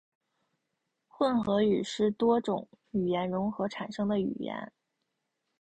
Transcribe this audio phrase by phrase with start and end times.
[1.07, 4.73] 混合语是指多种语言融合产生的语言。